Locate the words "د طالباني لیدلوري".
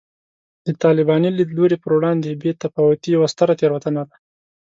0.65-1.77